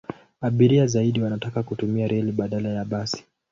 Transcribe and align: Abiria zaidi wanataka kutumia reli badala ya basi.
Abiria 0.41 0.87
zaidi 0.87 1.21
wanataka 1.21 1.63
kutumia 1.63 2.07
reli 2.07 2.31
badala 2.31 2.69
ya 2.69 2.85
basi. 2.85 3.23